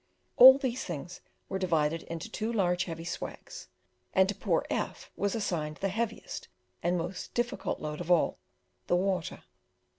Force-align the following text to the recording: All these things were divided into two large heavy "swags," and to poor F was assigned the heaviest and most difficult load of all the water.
All 0.35 0.57
these 0.57 0.83
things 0.83 1.21
were 1.47 1.59
divided 1.59 2.01
into 2.01 2.27
two 2.27 2.51
large 2.51 2.85
heavy 2.85 3.03
"swags," 3.03 3.67
and 4.15 4.27
to 4.27 4.33
poor 4.33 4.65
F 4.67 5.11
was 5.15 5.35
assigned 5.35 5.77
the 5.77 5.89
heaviest 5.89 6.47
and 6.81 6.97
most 6.97 7.35
difficult 7.35 7.79
load 7.79 8.01
of 8.01 8.09
all 8.09 8.39
the 8.87 8.95
water. 8.95 9.43